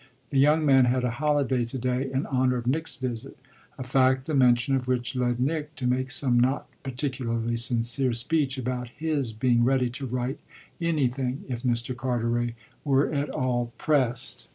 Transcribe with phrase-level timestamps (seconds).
[0.31, 3.37] The young man had a holiday to day in honour of Nick's visit
[3.77, 8.57] a fact the mention of which led Nick to make some not particularly sincere speech
[8.57, 10.39] about his being ready to write
[10.81, 11.95] anything if Mr.
[11.95, 14.47] Carteret were at all pressed.